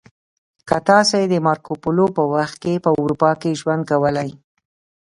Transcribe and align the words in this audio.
که 0.67 0.77
تاسې 0.89 1.19
د 1.23 1.33
مارکو 1.45 1.73
پولو 1.83 2.05
په 2.17 2.23
وخت 2.33 2.55
کې 2.63 2.73
په 2.83 2.89
اروپا 3.01 3.31
کې 3.41 3.57
ژوند 3.59 3.83
کولی 3.91 4.29